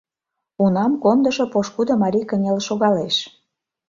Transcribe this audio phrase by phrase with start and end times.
[0.63, 3.15] Унам кондышо пошкудо марий кынел шогалеш.